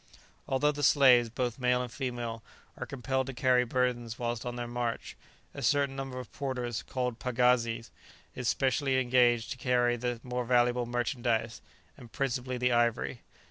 [0.47, 2.41] Although the slaves, both male and female,
[2.75, 5.15] are compelled to carry burdens whilst on their march,
[5.53, 7.91] a certain number of porters, called pagazis,
[8.33, 11.61] is specially engaged to carry the more valuable merchandize,
[11.97, 13.21] and principally the ivory.